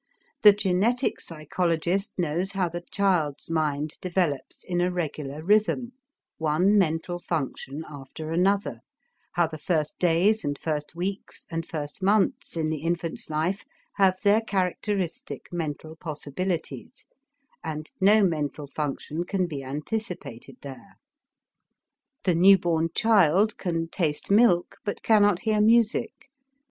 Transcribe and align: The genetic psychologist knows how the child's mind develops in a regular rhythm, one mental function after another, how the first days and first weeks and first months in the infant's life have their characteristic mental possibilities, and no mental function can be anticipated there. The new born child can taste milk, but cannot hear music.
The 0.41 0.51
genetic 0.51 1.19
psychologist 1.19 2.11
knows 2.17 2.53
how 2.53 2.67
the 2.69 2.81
child's 2.89 3.51
mind 3.51 3.99
develops 4.01 4.63
in 4.63 4.81
a 4.81 4.89
regular 4.91 5.43
rhythm, 5.43 5.91
one 6.39 6.75
mental 6.75 7.19
function 7.19 7.85
after 7.87 8.31
another, 8.31 8.79
how 9.33 9.45
the 9.45 9.59
first 9.59 9.99
days 9.99 10.43
and 10.43 10.57
first 10.57 10.95
weeks 10.95 11.45
and 11.51 11.67
first 11.67 12.01
months 12.01 12.55
in 12.57 12.71
the 12.71 12.79
infant's 12.79 13.29
life 13.29 13.63
have 13.97 14.19
their 14.23 14.41
characteristic 14.41 15.45
mental 15.53 15.97
possibilities, 15.97 17.05
and 17.63 17.91
no 18.01 18.23
mental 18.23 18.65
function 18.65 19.23
can 19.23 19.45
be 19.45 19.63
anticipated 19.63 20.57
there. 20.63 20.95
The 22.23 22.33
new 22.33 22.57
born 22.57 22.89
child 22.95 23.55
can 23.59 23.87
taste 23.87 24.31
milk, 24.31 24.77
but 24.83 25.03
cannot 25.03 25.41
hear 25.41 25.61
music. 25.61 26.27